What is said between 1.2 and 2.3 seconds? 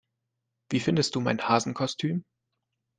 mein Hasenkostüm?